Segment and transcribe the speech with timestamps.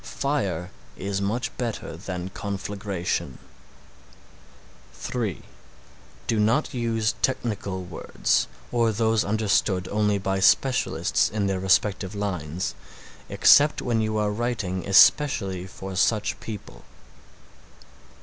[0.03, 3.37] Fire is much better than conflagration.
[4.95, 5.43] (3)
[6.25, 12.73] Do not use technical words, or those understood only by specialists in their respective lines,
[13.29, 16.83] except when you are writing especially for such people.